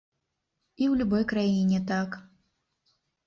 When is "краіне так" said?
1.33-2.17